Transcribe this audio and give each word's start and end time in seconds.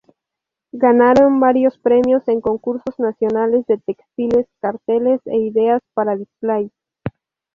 Ganaron 0.73 1.39
varios 1.39 1.77
premios 1.77 2.27
en 2.27 2.41
concursos 2.41 2.97
nacionales 2.99 3.67
de 3.67 3.77
textiles, 3.77 4.47
carteles 4.59 5.21
e 5.25 5.37
ideas 5.37 5.79
para 5.93 6.15
displays. 6.15 6.71